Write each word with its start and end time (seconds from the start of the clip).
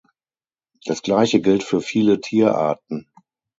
Das 0.83 1.03
gleiche 1.03 1.41
gilt 1.41 1.61
für 1.63 1.79
viele 1.79 2.19
Tierarten. 2.19 3.07